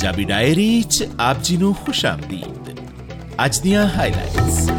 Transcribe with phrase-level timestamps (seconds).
[0.00, 2.68] Punjabi diary 'ਚ ਆਪ ਜੀ ਨੂੰ ਖੁਸ਼ਾਮਦੀਦ
[3.44, 4.70] ਅੱਜ ਦੀਆਂ ਹਾਈਲਾਈਟਸ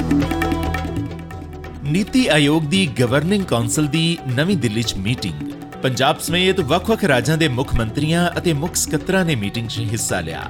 [1.84, 5.52] ਨੀਤੀ ਆਯੋਗ ਦੀ ਗਵਰਨਿੰਗ ਕਾਉਂਸਲ ਦੀ ਨਵੀਂ ਦਿੱਲੀ 'ਚ ਮੀਟਿੰਗ
[5.84, 10.42] ਪੰਜਾਬ ਸਮੇਤ ਵੱਖ-ਵੱਖ ਰਾਜਾਂ ਦੇ ਮੁੱਖ ਮੰਤਰੀਆਂ ਅਤੇ ਮੁੱਖ ਸਕੱਤਰਾਂ ਨੇ ਮੀਟਿੰਗ 'ਚ ਹਿੱਸਾ ਲਿਆ।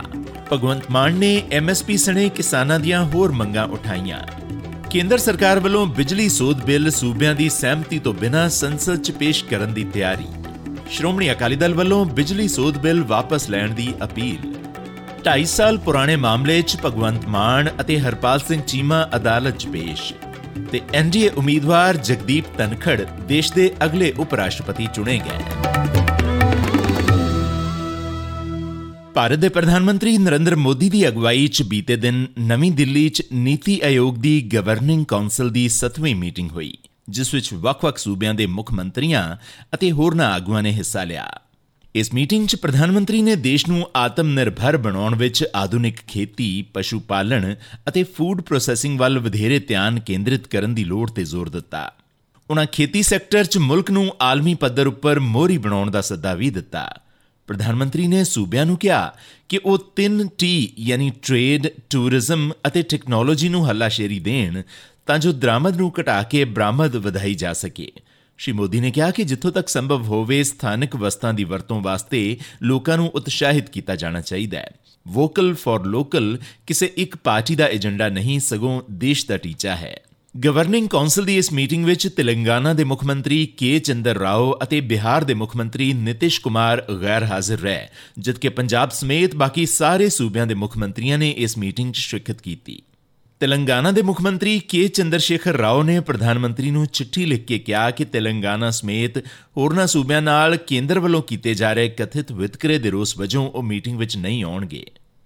[0.53, 4.19] ਭਗਵੰਤ ਮਾਨ ਨੇ ਐਮਐਸਪੀ ਸਣੇ ਕਿਸਾਨਾਂ ਦੀਆਂ ਹੋਰ ਮੰਗਾਂ ਉਠਾਈਆਂ।
[4.89, 9.73] ਕੇਂਦਰ ਸਰਕਾਰ ਵੱਲੋਂ ਬਿਜਲੀ ਸੋਧ ਬਿੱਲ ਸੂਬਿਆਂ ਦੀ ਸਹਿਮਤੀ ਤੋਂ ਬਿਨਾਂ ਸੰਸਦ 'ਚ ਪੇਸ਼ ਕਰਨ
[9.73, 10.27] ਦੀ ਤਿਆਰੀ।
[10.89, 14.60] ਸ਼੍ਰੋਮਣੀ ਅਕਾਲੀ ਦਲ ਵੱਲੋਂ ਬਿਜਲੀ ਸੋਧ ਬਿੱਲ ਵਾਪਸ ਲੈਣ ਦੀ ਅਪੀਲ।
[15.21, 20.13] 2.5 ਸਾਲ ਪੁਰਾਣੇ ਮਾਮਲੇ 'ਚ ਭਗਵੰਤ ਮਾਨ ਅਤੇ ਹਰਪਾਲ ਸਿੰਘ ਚੀਮਾ ਅਦਾਲਤ 'ਚ ਪੇਸ਼।
[20.71, 25.39] ਤੇ ਐਨਡੀਏ ਉਮੀਦਵਾਰ ਜਗਦੀਪ ਤਨਖੜ ਦੇਸ਼ ਦੇ ਅਗਲੇ ਉਪ ਰਾਸ਼ਟਰਪਤੀ ਚੁਣੇ ਗਏ
[29.13, 33.79] ਭਾਰਤ ਦੇ ਪ੍ਰਧਾਨ ਮੰਤਰੀ ਨਰਿੰਦਰ ਮੋਦੀ ਦੀ ਅਗਵਾਈ 'ਚ ਬੀਤੇ ਦਿਨ ਨਵੀਂ ਦਿੱਲੀ 'ਚ ਨੀਤੀ
[33.83, 36.73] ਆਯੋਗ ਦੀ ਗਵਰਨਿੰਗ ਕਾਉਂਸਲ ਦੀ 7ਵੀਂ ਮੀਟਿੰਗ ਹੋਈ,
[37.09, 39.23] ਜਿਸ ਵਿੱਚ ਵੱਖ-ਵੱਖ ਸੂਬਿਆਂ ਦੇ ਮੁੱਖ ਮੰਤਰੀਆਂ
[39.73, 41.29] ਅਤੇ ਹੋਰਨਾਂ ਆਗੂਆਂ ਨੇ ਹਿੱਸਾ ਲਿਆ।
[41.95, 46.99] ਇਸ ਮੀਟਿੰਗ 'ਚ ਪ੍ਰਧਾਨ ਮੰਤਰੀ ਨੇ ਦੇਸ਼ ਨੂੰ ਆਤਮ ਨਿਰਭਰ ਬਣਾਉਣ ਵਿੱਚ ਆਧੁਨਿਕ ਖੇਤੀ, ਪਸ਼ੂ
[46.99, 47.55] ਪਾਲਣ
[47.87, 51.91] ਅਤੇ ਫੂਡ ਪ੍ਰੋਸੈਸਿੰਗ ਵੱਲ ਵਧੇਰੇ ਧਿਆਨ ਕੇਂਦਰਿਤ ਕਰਨ ਦੀ ਲੋੜ ਤੇ ਜ਼ੋਰ ਦਿੱਤਾ।
[52.49, 56.87] ਉਨ੍ਹਾਂ ਖੇਤੀ ਸੈਕਟਰ 'ਚ ਮੁਲਕ ਨੂੰ ਆਲਮੀ ਪੱਧਰ ਉੱਪਰ ਮੋਹਰੀ ਬਣਾਉਣ ਦਾ ਸੱਦਾ ਵੀ ਦਿੱਤਾ।
[57.47, 59.13] ਪ੍ਰਧਾਨ ਮੰਤਰੀ ਨੇ ਸੂਬਿਆਂ ਨੂੰ ਕਿਹਾ
[59.49, 64.61] ਕਿ ਉਹ 3 ਟੀ ਯਾਨੀ ਟ੍ਰੇਡ, ਟੂਰਿਜ਼ਮ ਅਤੇ ਟੈਕਨੋਲੋਜੀ ਨੂੰ ਹੱਲਾਸ਼ੇਰੀ ਦੇਣ
[65.05, 67.91] ਤਾਂ ਜੋ ਦਰਾਮਦ ਨੂੰ ਘਟਾ ਕੇ ਬਰਾਮਦ ਵਧਾਈ ਜਾ ਸਕੇ।
[68.37, 72.97] ਸ਼੍ਰੀ ਮੋਦੀ ਨੇ ਕਿਹਾ ਕਿ ਜਿੱਥੋਂ ਤੱਕ ਸੰਭਵ ਹੋਵੇ, ਸਥਾਨਕ ਵਸਤਾਂ ਦੀ ਵਰਤੋਂ ਵਾਸਤੇ ਲੋਕਾਂ
[72.97, 74.71] ਨੂੰ ਉਤਸ਼ਾਹਿਤ ਕੀਤਾ ਜਾਣਾ ਚਾਹੀਦਾ ਹੈ।
[75.07, 80.01] ਵੋਕਲ ਫॉर ਲੋਕਲ ਕਿਸੇ ਇੱਕ ਪਾਰਟੀ ਦਾ ਏਜੰਡਾ ਨਹੀਂ, ਸਗੋਂ ਦੇਸ਼ ਦਾ ਟੀਚਾ ਹੈ।
[80.45, 85.23] ਗਵਰਨਿੰਗ ਕਾਉਂਸਲ ਦੀ ਇਸ ਮੀਟਿੰਗ ਵਿੱਚ ਤੇਲੰਗਾਨਾ ਦੇ ਮੁੱਖ ਮੰਤਰੀ ਕੇ ਚੰਦਰ ਰਾਓ ਅਤੇ ਬਿਹਾਰ
[85.23, 87.87] ਦੇ ਮੁੱਖ ਮੰਤਰੀ ਨਿਤਿਸ਼ ਕੁਮਾਰ ਗੈਰ ਹਾਜ਼ਰ ਰਹੇ,
[88.19, 92.81] ਜਦਕਿ ਪੰਜਾਬ ਸਮੇਤ ਬਾਕੀ ਸਾਰੇ ਸੂਬਿਆਂ ਦੇ ਮੁੱਖ ਮੰਤਰੀਆਂ ਨੇ ਇਸ ਮੀਟਿੰਗ 'ਚ ਸ਼ਿਰਕਤ ਕੀਤੀ।
[93.41, 97.91] ਤੇਲੰਗਾਨਾ ਦੇ ਮੁੱਖ ਮੰਤਰੀ ਕੇ ਚੰਦਰਸ਼ੇਖਰ ਰਾਓ ਨੇ ਪ੍ਰਧਾਨ ਮੰਤਰੀ ਨੂੰ ਚਿੱਠੀ ਲਿਖ ਕੇ ਕਿਹਾ
[97.91, 99.17] ਕਿ ਤੇਲੰਗਾਨਾ ਸਮੇਤ
[99.57, 103.99] ਹੋਰਨਾਂ ਸੂਬਿਆਂ ਨਾਲ ਕੇਂਦਰ ਵੱਲੋਂ ਕੀਤੇ ਜਾ ਰਹੇ ਕਥਿਤ ਵਿਤਕਰੇ ਦੇ ਰੋਸ ਵਜੋਂ ਉਹ ਮੀਟਿੰਗ
[103.99, 104.85] ਵਿੱਚ ਨਹੀਂ ਆਉਣਗੇ।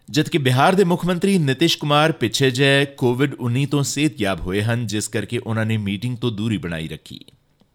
[0.09, 5.07] ਜਦਕਿ ਬਿਹਾਰ ਦੇ ਮੁੱਖ ਮੰਤਰੀ ਨਿਤਿਸ਼ ਕੁਮਾਰ ਪਿੱਛੇ ਜੇ ਕੋਵਿਡ-19 ਤੋਂ ਸਿਹਤਯਾਬ ਹੋਏ ਹਨ, ਜਿਸ
[5.07, 7.19] ਕਰਕੇ ਉਹਨਾਂ ਨੇ ਮੀਟਿੰਗ ਤੋਂ ਦੂਰੀ ਬਣਾਈ ਰੱਖੀ।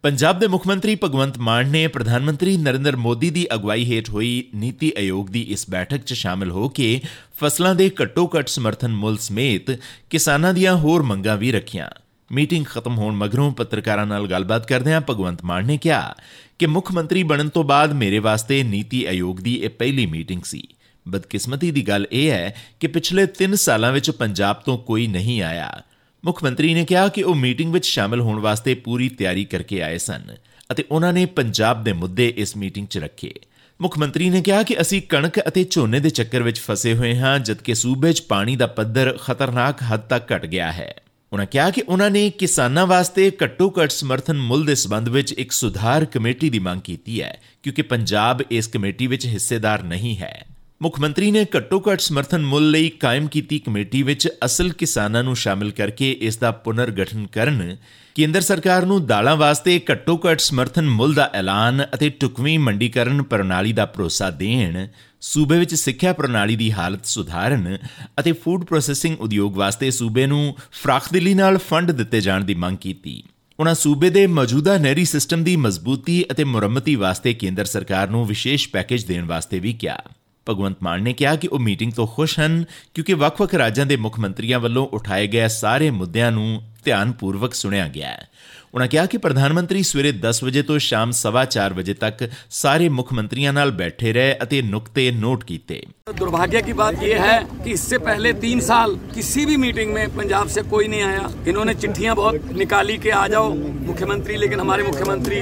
[0.01, 4.43] ਪੰਜਾਬ ਦੇ ਮੁੱਖ ਮੰਤਰੀ ਭਗਵੰਤ ਮਾਨ ਨੇ ਪ੍ਰਧਾਨ ਮੰਤਰੀ ਨਰਿੰਦਰ ਮੋਦੀ ਦੀ ਅਗਵਾਈ ਹੇਠ ਹੋਈ
[4.55, 7.01] ਨੀਤੀ ਆਯੋਗ ਦੀ ਇਸ ਬੈਠਕ 'ਚ ਸ਼ਾਮਲ ਹੋ ਕੇ
[7.39, 9.79] ਫਸਲਾਂ ਦੇ ਘੱਟੋ-ਘੱਟ ਸਮਰਥਨ ਮੁੱਲ ਸਮੇਤ
[10.09, 11.89] ਕਿਸਾਨਾਂ ਦੀਆਂ ਹੋਰ ਮੰਗਾਂ ਵੀ ਰੱਖੀਆਂ।
[12.31, 16.15] ਮੀਟਿੰਗ ਖਤਮ ਹੋਣ ਮਗਰੋਂ ਪੱਤਰਕਾਰਾਂ ਨਾਲ ਗੱਲਬਾਤ ਕਰਦਿਆਂ ਭਗਵੰਤ ਮਾਨ ਨੇ ਕਿਹਾ
[16.59, 20.67] ਕਿ ਮੁੱਖ ਮੰਤਰੀ ਬਣਨ ਤੋਂ ਬਾਅਦ ਮੇਰੇ ਵਾਸਤੇ ਨੀਤੀ ਆਯੋਗ ਦੀ ਇਹ ਪਹਿਲੀ ਮੀਟਿੰਗ ਸੀ।
[21.07, 25.81] ਬਦਕਿਸਮਤੀ ਦੀ ਗੱਲ ਇਹ ਹੈ ਕਿ ਪਿਛਲੇ 3 ਸਾਲਾਂ ਵਿੱਚ ਪੰਜਾਬ ਤੋਂ ਕੋਈ ਨਹੀਂ ਆਇਆ।
[26.25, 29.97] ਮੁੱਖ ਮੰਤਰੀ ਨੇ ਕਿਹਾ ਕਿ ਉਹ ਮੀਟਿੰਗ ਵਿੱਚ ਸ਼ਾਮਲ ਹੋਣ ਵਾਸਤੇ ਪੂਰੀ ਤਿਆਰੀ ਕਰਕੇ ਆਏ
[29.97, 30.35] ਸਨ
[30.71, 33.33] ਅਤੇ ਉਹਨਾਂ ਨੇ ਪੰਜਾਬ ਦੇ ਮੁੱਦੇ ਇਸ ਮੀਟਿੰਗ 'ਚ ਰੱਖੇ।
[33.81, 37.39] ਮੁੱਖ ਮੰਤਰੀ ਨੇ ਕਿਹਾ ਕਿ ਅਸੀਂ ਕਣਕ ਅਤੇ ਝੋਨੇ ਦੇ ਚੱਕਰ ਵਿੱਚ ਫਸੇ ਹੋਏ ਹਾਂ,
[37.39, 40.95] ਜਦਕਿ ਸੂਬੇ 'ਚ ਪਾਣੀ ਦਾ ਪੱਧਰ ਖਤਰਨਾਕ ਹੱਦ ਤੱਕ ਘਟ ਗਿਆ ਹੈ।
[41.33, 46.05] ਉਹਨਾਂ ਕਿਹਾ ਕਿ ਉਹਨਾਂ ਨੇ ਕਿਸਾਨਾਂ ਵਾਸਤੇ ਘੱਟੋ-ਘੱਟ ਸਮਰਥਨ ਮੁੱਲ ਦੇ ਸਬੰਧ ਵਿੱਚ ਇੱਕ ਸੁਧਾਰ
[46.05, 50.45] ਕਮੇਟੀ ਦੀ ਮੰਗ ਕੀਤੀ ਹੈ, ਕਿਉਂਕਿ ਪੰਜਾਬ ਇਸ ਕਮੇਟੀ ਵਿੱਚ ਹਿੱਸੇਦਾਰ ਨਹੀਂ ਹੈ।
[50.81, 55.71] ਮੁੱਖ ਮੰਤਰੀ ਨੇ ਘੱਟੋ-ਘੱਟ ਸਮਰਥਨ ਮੁੱਲ ਲਈ ਕਾਇਮ ਕੀਤੀ ਕਮੇਟੀ ਵਿੱਚ ਅਸਲ ਕਿਸਾਨਾਂ ਨੂੰ ਸ਼ਾਮਿਲ
[55.71, 57.77] ਕਰਕੇ ਇਸ ਦਾ ਪੁਨਰਗਠਨ ਕਰਨ।
[58.15, 63.85] ਕੇਂਦਰ ਸਰਕਾਰ ਨੂੰ ਦਾਲਾਂ ਵਾਸਤੇ ਘੱਟੋ-ਘੱਟ ਸਮਰਥਨ ਮੁੱਲ ਦਾ ਐਲਾਨ ਅਤੇ ਟੁਕਵੀਂ ਮੰਡੀਕਰਨ ਪ੍ਰਣਾਲੀ ਦਾ
[63.85, 64.87] ਭਰੋਸਾ ਦੇਣ,
[65.21, 67.77] ਸੂਬੇ ਵਿੱਚ ਸਿੱਖਿਆ ਪ੍ਰਣਾਲੀ ਦੀ ਹਾਲਤ ਸੁਧਾਰਨ
[68.19, 73.23] ਅਤੇ ਫੂਡ ਪ੍ਰੋਸੈਸਿੰਗ ਉਦਯੋਗ ਵਾਸਤੇ ਸੂਬੇ ਨੂੰ ਫਰਾਖਦਿਲੀ ਨਾਲ ਫੰਡ ਦਿੱਤੇ ਜਾਣ ਦੀ ਮੰਗ ਕੀਤੀ।
[73.59, 78.69] ਉਹਨਾਂ ਸੂਬੇ ਦੇ ਮੌਜੂਦਾ ਨਹਿਰੀ ਸਿਸਟਮ ਦੀ ਮਜ਼ਬੂਤੀ ਅਤੇ ਮੁਰੰਮਤੀ ਵਾਸਤੇ ਕੇਂਦਰ ਸਰਕਾਰ ਨੂੰ ਵਿਸ਼ੇਸ਼
[78.69, 79.97] ਪੈਕੇਜ ਦੇਣ ਵਾਸਤੇ ਵੀ ਕਿਹਾ।
[80.46, 82.64] ਭਗਵੰਤ ਮਾਨ ਨੇ ਕਿਹਾ ਕਿ ਉਹ ਮੀਟਿੰਗ ਤੋਂ ਖੁਸ਼ ਹਨ
[82.94, 88.08] ਕਿਉਂਕਿ ਵੱਖ-ਵੱਖ ਰਾਜਾਂ ਦੇ ਮੁੱਖ ਮੰਤਰੀਆਂ ਵੱਲੋਂ ਉਠਾਏ ਗਏ ਸਾਰੇ ਮੁੱਦਿਆਂ ਨੂੰ ਧਿਆਨਪੂਰਵਕ ਸੁਣਿਆ ਗਿਆ
[88.08, 88.28] ਹੈ
[88.74, 93.12] ਉਹਨਾਂ ਕਿਹਾ ਕਿ ਪ੍ਰਧਾਨ ਮੰਤਰੀ ਸਵੇਰੇ 10 ਵਜੇ ਤੋਂ ਸ਼ਾਮ 4:30 ਵਜੇ ਤੱਕ ਸਾਰੇ ਮੁੱਖ
[93.12, 95.82] ਮੰਤਰੀਆਂ ਨਾਲ ਬੈਠੇ ਰਹੇ ਅਤੇ ਨੁਕਤੇ ਨੋਟ ਕੀਤੇ
[96.18, 100.52] दुर्भाग्य की बात यह है कि इससे पहले तीन साल किसी भी मीटिंग में पंजाब
[100.56, 103.48] से कोई नहीं आया इन्होंने चिट्ठियां बहुत निकाली के आ जाओ
[103.88, 105.40] मुख्यमंत्री लेकिन हमारे मुख्यमंत्री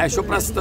[0.00, 0.60] ऐशोप्रस्त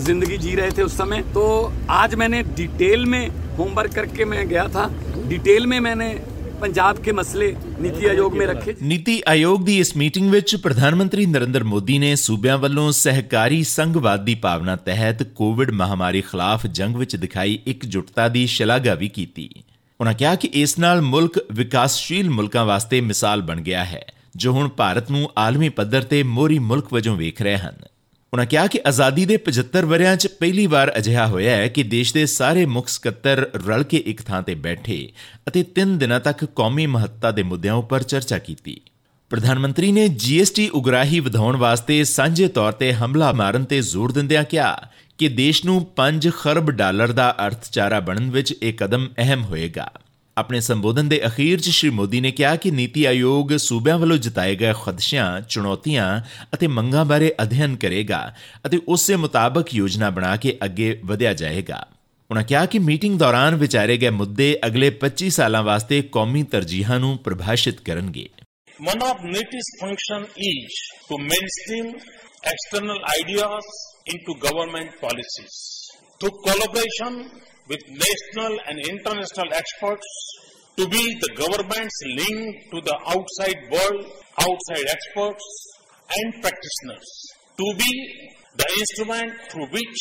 [0.00, 1.46] जिंदगी जी रहे थे उस समय तो
[1.92, 3.22] आज मैंने डिटेल में
[3.56, 4.90] होमवर्क करके मैं गया था
[5.28, 6.12] डिटेल में मैंने
[6.60, 7.46] ਪੰਜਾਬ ਕੇ ਮਸਲੇ
[7.80, 12.14] ਨੀਤੀ ਆਯੋਗ ਮੇ ਰੱਖੇ ਨੀਤੀ ਆਯੋਗ ਦੀ ਇਸ ਮੀਟਿੰਗ ਵਿੱਚ ਪ੍ਰਧਾਨ ਮੰਤਰੀ ਨਰਿੰਦਰ ਮੋਦੀ ਨੇ
[12.16, 18.46] ਸੂਬਿਆਂ ਵੱਲੋਂ ਸਹਿਕਾਰੀ ਸੰਘਵਾਦ ਦੀ ਭਾਵਨਾ ਤਹਿਤ ਕੋਵਿਡ ਮਹਾਮਾਰੀ ਖਿਲਾਫ ਜੰਗ ਵਿੱਚ ਦਿਖਾਈ ਇਕਜੁੱਟਤਾ ਦੀ
[18.48, 19.48] ਸ਼ਲਾਘਾ ਵੀ ਕੀਤੀ
[20.00, 24.04] ਉਹਨਾਂ ਕਿਹਾ ਕਿ ਇਸ ਨਾਲ ਮੁਲਕ ਵਿਕਾਸਸ਼ੀਲ ਮੁਲਕਾਂ ਵਾਸਤੇ ਮਿਸਾਲ ਬਣ ਗਿਆ ਹੈ
[24.36, 27.84] ਜੋ ਹੁਣ ਭਾਰਤ ਨੂੰ ਆਲਮੀ ਪੱਧਰ ਤੇ ਮੋਰੀ ਮੁਲਕ ਵਜੋਂ ਵੇਖ ਰਹੇ ਹਨ
[28.33, 32.13] ਉਹਨਾਂ ਕਿਹਾ ਕਿ ਆਜ਼ਾਦੀ ਦੇ 75 ਵਰਿਆਂ 'ਚ ਪਹਿਲੀ ਵਾਰ ਅਜਿਹਾ ਹੋਇਆ ਹੈ ਕਿ ਦੇਸ਼
[32.13, 35.11] ਦੇ ਸਾਰੇ ਮੁੱਖ ਸਕੱਤਰ ਰਲ ਕੇ ਇੱਕ ਥਾਂ ਤੇ ਬੈਠੇ
[35.47, 38.81] ਅਤੇ 3 ਦਿਨਾਂ ਤੱਕ ਕੌਮੀ ਮਹੱਤਤਾ ਦੇ ਮੁੱਦਿਆਂ ਉੱਪਰ ਚਰਚਾ ਕੀਤੀ।
[39.29, 44.43] ਪ੍ਰਧਾਨ ਮੰਤਰੀ ਨੇ ਜੀਐਸਟੀ ਉਗਰਾਹੀ ਵਧਾਉਣ ਵਾਸਤੇ ਸਾਂਝੇ ਤੌਰ ਤੇ ਹਮਲਾ ਮਾਰਨ ਤੇ ਜ਼ੋਰ ਦਿੰਦਿਆਂ
[44.43, 44.81] ਕਿਹਾ
[45.17, 49.91] ਕਿ ਦੇਸ਼ ਨੂੰ 5 ਖਰਬ ਡਾਲਰ ਦਾ ਅਰਥਚਾਰਾ ਬਣਨ ਵਿੱਚ ਇਹ ਕਦਮ ਅਹਿਮ ਹੋਏਗਾ।
[50.37, 54.55] ਆਪਣੇ ਸੰਬੋਧਨ ਦੇ ਅਖੀਰ 'ਚ ਸ਼੍ਰੀ ਮੋਦੀ ਨੇ ਕਿਹਾ ਕਿ ਨੀਤੀ ਆਯੋਗ ਸੂਬਿਆਂ ਵੱਲੋਂ ਜਤਾਏ
[54.55, 56.21] ਗਏ ਖਦਸ਼ਿਆਂ, ਚੁਣੌਤੀਆਂ
[56.53, 58.35] ਅਤੇ ਮੰਗਾਂ ਬਾਰੇ ਅਧਿਐਨ ਕਰੇਗਾ
[58.65, 61.87] ਅਤੇ ਉਸੇ ਮੁਤਾਬਕ ਯੋਜਨਾ ਬਣਾ ਕੇ ਅੱਗੇ ਵਧਿਆ ਜਾਏਗਾ।
[62.29, 67.17] ਉਹਨਾਂ ਕਿਹਾ ਕਿ ਮੀਟਿੰਗ ਦੌਰਾਨ ਵਿਚਾਰੇ ਗਏ ਮੁੱਦੇ ਅਗਲੇ 25 ਸਾਲਾਂ ਵਾਸਤੇ ਕੌਮੀ ਤਰਜੀਹਾਂ ਨੂੰ
[67.17, 68.27] ਪ੍ਰਭਾਸ਼ਿਤ ਕਰਨਗੇ
[68.79, 70.73] One of NITI's function is
[71.09, 71.87] to mainstream
[72.51, 73.69] external ideas
[74.07, 75.55] into government policies.
[76.19, 77.15] Through collaboration
[77.69, 80.07] with national and international experts,
[80.77, 84.05] to be the government's link to the outside world,
[84.39, 85.45] outside experts
[86.09, 87.09] and practitioners.
[87.57, 87.91] To be
[88.57, 89.99] the instrument through which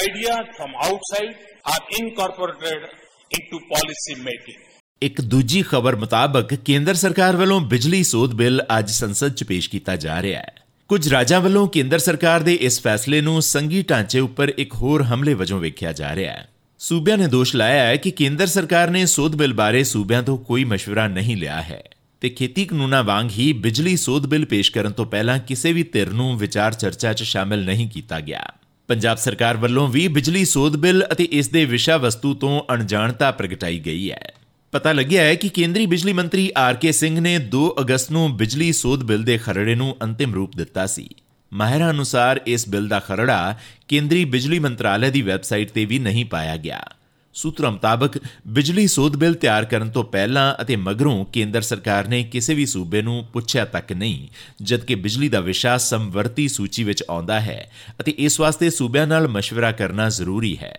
[0.00, 1.36] ideas from outside
[1.66, 2.88] are incorporated
[3.30, 4.62] into policy making.
[5.02, 9.96] ਇੱਕ ਦੂਜੀ ਖਬਰ ਮੁਤਾਬਕ ਕੇਂਦਰ ਸਰਕਾਰ ਵੱਲੋਂ ਬਿਜਲੀ ਸੋਧ bill ਅੱਜ ਸੰਸਦ 'ਚ ਪੇਸ਼ ਕੀਤਾ
[9.96, 10.54] ਜਾ ਰਿਹਾ ਹੈ
[10.90, 15.34] ਕੁਝ ਰਾਜਾਂ ਵੱਲੋਂ ਕੇਂਦਰ ਸਰਕਾਰ ਦੇ ਇਸ ਫੈਸਲੇ ਨੂੰ ਸੰਘੀ ਢਾਂਚੇ ਉੱਪਰ ਇੱਕ ਹੋਰ ਹਮਲੇ
[15.34, 16.48] ਵਜੋਂ ਵੇਖਿਆ ਜਾ ਰਿਹਾ ਹੈ
[16.80, 20.64] ਸੂਬਿਆਂ ਨੇ ਦੋਸ਼ ਲਾਇਆ ਹੈ ਕਿ ਕੇਂਦਰ ਸਰਕਾਰ ਨੇ ਸੋਧ ਬਿੱਲ ਬਾਰੇ ਸੂਬਿਆਂ ਤੋਂ ਕੋਈ
[20.64, 21.82] ਮਸ਼ਵਰਾ ਨਹੀਂ ਲਿਆ ਹੈ
[22.20, 26.10] ਤੇ ਖੇਤੀ ਕਾਨੂੰਨਾਂ ਵਾਂਗ ਹੀ ਬਿਜਲੀ ਸੋਧ ਬਿੱਲ ਪੇਸ਼ ਕਰਨ ਤੋਂ ਪਹਿਲਾਂ ਕਿਸੇ ਵੀ ਧਿਰ
[26.10, 28.52] ਨੂੰ ਵਿਚਾਰ ਚਰਚਾ 'ਚ ਸ਼ਾਮਲ ਨਹੀਂ ਕੀਤਾ ਗਿਆ।
[28.88, 33.78] ਪੰਜਾਬ ਸਰਕਾਰ ਵੱਲੋਂ ਵੀ ਬਿਜਲੀ ਸੋਧ ਬਿੱਲ ਅਤੇ ਇਸ ਦੇ ਵਿਸ਼ਾ ਵਸਤੂ ਤੋਂ ਅਣਜਾਣਤਾ ਪ੍ਰਗਟਾਈ
[33.78, 34.32] ਗਈ ਹੈ।
[34.72, 38.72] ਪਤਾ ਲੱਗਿਆ ਹੈ ਕਿ ਕੇਂਦਰੀ ਬਿਜਲੀ ਮੰਤਰੀ ਆਰ ਕੇ ਸਿੰਘ ਨੇ 2 ਅਗਸਤ ਨੂੰ ਬਿਜਲੀ
[38.72, 41.08] ਸੋਧ ਬਿੱਲ ਦੇ ਖਰੜੇ ਨੂੰ ਅੰਤਿਮ ਰੂਪ ਦਿੱਤਾ ਸੀ।
[41.52, 43.56] ਮਾਹਿਰਾਂ ਅਨੁਸਾਰ ਇਸ ਬਿੱਲ ਦਾ ਖਰੜਾ
[43.88, 46.82] ਕੇਂਦਰੀ ਬਿਜਲੀ ਮੰਤਰਾਲੇ ਦੀ ਵੈਬਸਾਈਟ ਤੇ ਵੀ ਨਹੀਂ ਪਾਇਆ ਗਿਆ।
[47.34, 52.54] ਸੂਤਰਾਂ ਮੁਤਾਬਕ ਬਿਜਲੀ ਸੋਧ ਬਿੱਲ ਤਿਆਰ ਕਰਨ ਤੋਂ ਪਹਿਲਾਂ ਅਤੇ ਮਗਰੋਂ ਕੇਂਦਰ ਸਰਕਾਰ ਨੇ ਕਿਸੇ
[52.54, 54.28] ਵੀ ਸੂਬੇ ਨੂੰ ਪੁੱਛਿਆ ਤੱਕ ਨਹੀਂ,
[54.62, 57.70] ਜਦਕਿ ਬਿਜਲੀ ਦਾ ਵਿਸ਼ਾ ਸਮਵਰਤੀ ਸੂਚੀ ਵਿੱਚ ਆਉਂਦਾ ਹੈ
[58.00, 60.78] ਅਤੇ ਇਸ ਵਾਸਤੇ ਸੂਬਿਆਂ ਨਾਲ ਮਸ਼ਵਰਾ ਕਰਨਾ ਜ਼ਰੂਰੀ ਹੈ।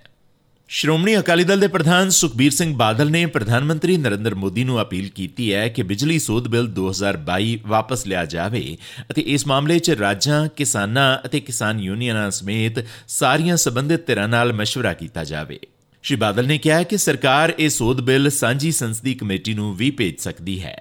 [0.70, 5.08] ਸ਼੍ਰੋਮਣੀ ਅਕਾਲੀ ਦਲ ਦੇ ਪ੍ਰਧਾਨ ਸੁਖਬੀਰ ਸਿੰਘ ਬਾਦਲ ਨੇ ਪ੍ਰਧਾਨ ਮੰਤਰੀ ਨਰਿੰਦਰ ਮੋਦੀ ਨੂੰ ਅਪੀਲ
[5.08, 8.62] ਕੀਤੀ ਹੈ ਕਿ ਬਿਜਲੀ ਸੋਧ ਬਿੱਲ 2022 ਵਾਪਸ ਲਿਆ ਜਾਵੇ
[9.10, 14.94] ਅਤੇ ਇਸ ਮਾਮਲੇ 'ਚ ਰਾਜਾਂ ਕਿਸਾਨਾਂ ਅਤੇ ਕਿਸਾਨ ਯੂਨੀਅਨਾਂ ਸਮੇਤ ਸਾਰੀਆਂ ਸਬੰਧਿਤ ਧਿਰਾਂ ਨਾਲ مشورہ
[14.94, 15.58] ਕੀਤਾ ਜਾਵੇ
[16.04, 20.18] ਸ਼੍ਰੀ ਬਾਦਲ ਨੇ ਕਿਹਾ ਕਿ ਸਰਕਾਰ ਇਹ ਸੋਧ ਬਿੱਲ ਸਾਂਝੀ ਸੰਸਦੀ ਕਮੇਟੀ ਨੂੰ ਵੀ ਭੇਜ
[20.18, 20.76] ਸਕਦੀ ਹੈ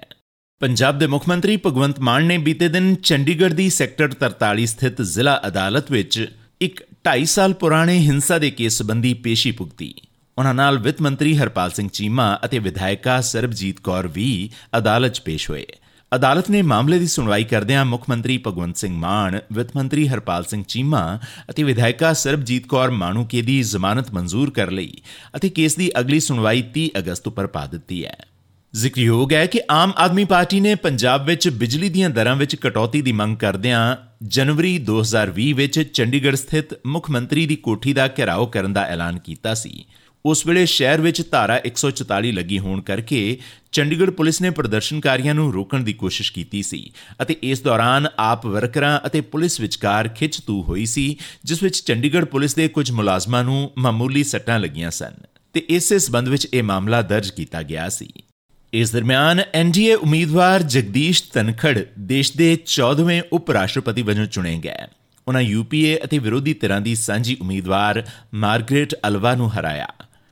[0.60, 5.40] ਪੰਜਾਬ ਦੇ ਮੁੱਖ ਮੰਤਰੀ ਭਗਵੰਤ ਮਾਨ ਨੇ ਬੀਤੇ ਦਿਨ ਚੰਡੀਗੜ੍ਹ ਦੀ ਸੈਕਟਰ 43 ਸਥਿਤ ਜ਼ਿਲ੍ਹਾ
[5.46, 6.26] ਅਦਾਲਤ ਵਿੱਚ
[6.60, 9.93] ਇੱਕ 2.5 ਸਾਲ ਪੁਰਾਣੇ ਹਿੰਸਾ ਦੇ ਕੇਸ ਸੰਬੰਧੀ ਪੇਸ਼ੀ ਭੁਗਤੀ।
[10.37, 14.27] ਉਹਨਾਂ ਨਾਲ ਵਿੱਤ ਮੰਤਰੀ ਹਰਪਾਲ ਸਿੰਘ ਚੀਮਾ ਅਤੇ ਵਿਧਾਇਕਾ ਸਰਬਜੀਤ ਕੌਰ ਵੀ
[14.77, 15.65] ਅਦਾਲਤ 'ਚ ਪੇਸ਼ ਹੋਏ।
[16.11, 20.63] ਅਦਾਲਤ ਨੇ ਮਾਮਲੇ ਦੀ ਸੁਣਵਾਈ ਕਰਦਿਆਂ ਮੁੱਖ ਮੰਤਰੀ ਭਗਵੰਤ ਸਿੰਘ ਮਾਨ, ਵਿੱਤ ਮੰਤਰੀ ਹਰਪਾਲ ਸਿੰਘ
[20.67, 24.93] ਚੀਮਾ ਅਤੇ ਵਿਧਾਇਕਾ ਸਰਬਜੀਤ ਕੌਰ ਮਾਣੂਕੇ ਦੀ ਜ਼ਮਾਨਤ ਮਨਜ਼ੂਰ ਕਰ ਲਈ
[25.35, 28.17] ਅਤੇ ਕੇਸ ਦੀ ਅਗਲੀ ਸੁਣਵਾਈ 30 ਅਗਸਤ ਉੱਪਰ ਪਾ ਦਿੱਤੀ ਹੈ।
[28.73, 33.11] ਜ਼ਿਕਰਯੋਗ ਹੈ ਕਿ ਆਮ ਆਦਮੀ ਪਾਰਟੀ ਨੇ ਪੰਜਾਬ ਵਿੱਚ ਬਿਜਲੀ ਦੀਆਂ ਦਰਾਂ ਵਿੱਚ ਕਟੌਤੀ ਦੀ
[33.11, 38.83] ਮੰਗ ਕਰਦਿਆਂ ਜਨਵਰੀ 2020 ਵਿੱਚ ਚੰਡੀਗੜ੍ਹ ਸਥਿਤ ਮੁੱਖ ਮੰਤਰੀ ਦੀ ਕੋਠੀ ਦਾ ਘਿਰਾਓ ਕਰਨ ਦਾ
[38.85, 39.85] ਐਲਾਨ ਕੀਤਾ ਸੀ।
[40.25, 43.39] ਉਸ ਵੇਲੇ ਸ਼ਹਿਰ ਵਿੱਚ ਧਾਰਾ 144 ਲੱਗੀ ਹੋਣ ਕਰਕੇ
[43.71, 46.91] ਚੰਡੀਗੜ੍ਹ ਪੁਲਿਸ ਨੇ ਪ੍ਰਦਰਸ਼ਨਕਾਰੀਆਂ ਨੂੰ ਰੋਕਣ ਦੀ ਕੋਸ਼ਿਸ਼ ਕੀਤੀ ਸੀ
[47.21, 52.55] ਅਤੇ ਇਸ ਦੌਰਾਨ ਆਪ ਵਰਕਰਾਂ ਅਤੇ ਪੁਲਿਸ ਵਿਚਕਾਰ ਖਿੱਚਤੂ ਹੋਈ ਸੀ, ਜਿਸ ਵਿੱਚ ਚੰਡੀਗੜ੍ਹ ਪੁਲਿਸ
[52.55, 55.13] ਦੇ ਕੁਝ ਮੁਲਾਜ਼ਮਾਂ ਨੂੰ ਮਾਮੂਲੀ ਸੱਟਾਂ ਲੱਗੀਆਂ ਸਨ।
[55.53, 58.09] ਤੇ ਇਸੇ ਸਬੰਧ ਵਿੱਚ ਇਹ ਮਾਮਲਾ ਦਰਜ ਕੀਤਾ ਗਿਆ ਸੀ।
[58.73, 64.87] ਇਸ ਦਰਮਿਆਨ ਐਨਡੀਏ ਉਮੀਦਵਾਰ ਜਗਦੀਸ਼ ਤਨਖੜ ਦੇਸ਼ ਦੇ 14ਵੇਂ ਉਪ ਰਾਸ਼ਟਰਪਤੀ ਵਜੋਂ ਚੁਣੇ ਗਏ।
[65.27, 68.03] ਉਹਨਾਂ ਯੂਪੀਏ ਅਤੇ ਵਿਰੋਧੀ ਧਿਰਾਂ ਦੀ ਸਾਂਝੀ ਉਮੀਦਵਾਰ
[68.33, 69.87] ਮਾਰਗਰੇਟ ਅਲਵਾ ਨੂੰ ਹਰਾਇਆ।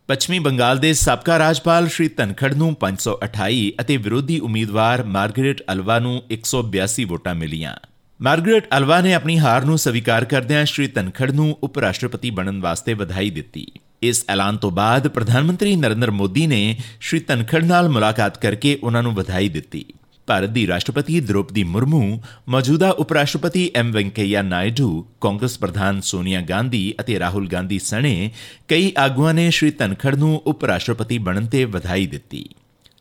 [0.08, 6.24] ਪੱਛਮੀ ਬੰਗਾਲ ਦੇ ਸਾਬਕਾ ਰਾਜਪਾਲ ਸ਼੍ਰੀ ਤਨਖੜ ਨੂੰ 528 ਅਤੇ ਵਿਰੋਧੀ ਉਮੀਦਵਾਰ ਮਾਰਗਰੇਟ ਅਲਵਾ ਨੂੰ
[6.32, 7.76] 182 ਵੋਟਾਂ ਮਿਲੀਆਂ।
[8.22, 12.94] ਮਾਰਗਰੇਟ ਅਲਵਾ ਨੇ ਆਪਣੀ ਹਾਰ ਨੂੰ ਸਵੀਕਾਰ ਕਰਦਿਆਂ ਸ਼੍ਰੀ ਤਨਖੜ ਨੂੰ ਉਪ ਰਾਸ਼ਟਰਪਤੀ ਬਣਨ ਵਾਸਤੇ
[12.94, 13.72] ਵਧਾਈ ਦਿੱਤੀ।
[14.06, 19.04] ਇਸ ਐਲਾਨ ਤੋਂ ਬਾਅਦ ਪ੍ਰਧਾਨ ਮੰਤਰੀ ਨਰਿੰਦਰ ਮੋਦੀ ਨੇ ਸ਼੍ਰੀ ਤਨਖੜ ਨਾਲ ਮੁਲਾਕਾਤ ਕਰਕੇ ਉਹਨਾਂ
[19.04, 19.86] ਨੂੰ ਵਧਾਈ ਦਿੱਤੀ।
[20.28, 26.94] ਭਾਰਤ ਦੀ ਰਾਸ਼ਟਰਪਤੀ ਦ੍ਰੋਪਦੀ ਮੁਰਮੂ, ਮੌਜੂਦਾ ਉਪ ਰਾਸ਼ਟਰਪਤੀ ਐਮ ਵੈਂਕਈਆ ਨਾਇਡੂ, ਕਾਂਗਰਸ ਪ੍ਰਧਾਨ ਸੋਨੀਆ ਗਾਂਧੀ
[27.00, 28.32] ਅਤੇ ਰਾਹੁਲ ਗਾਂਧੀ ਸਣੇ
[28.68, 32.50] ਕਈ ਆਗੂਆਂ ਨੇ ਸ਼੍ਰੀ ਤਨਖੜ ਨੂੰ ਉਪ ਰਾਸ਼ਟਰਪਤੀ ਬਣਨ ਤੇ ਵਧਾਈ ਦਿੱਤੀ।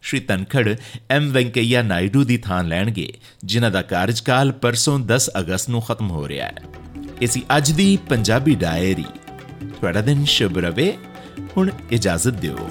[0.02, 0.76] ਸ਼੍ਰੀ ਤਨਖੜ
[1.10, 3.12] ਐਮ ਵੈਂਕਈਆ ਨਾਇਡੂ ਦੀ ਥਾਂ ਲੈਣਗੇ,
[3.44, 6.54] ਜਿਨ੍ਹਾਂ ਦਾ ਕਾਰਜਕਾਲ ਪਰਸੋਂ 10 ਅਗਸਤ ਨੂੰ ਖਤਮ ਹੋ ਰਿਹਾ ਹੈ।
[7.22, 9.04] ਇਸੀ ਅੱਜ ਦੀ ਪੰਜਾਬੀ ਡਾਇਰੀ।
[9.84, 10.96] ਤੁਹਾਡਾ ਦਿਨ ਸ਼ੁਭ ਰਵੇ।
[11.56, 12.70] ਹੁਣ ਇਜਾਜ਼ਤ ਦਿਓ।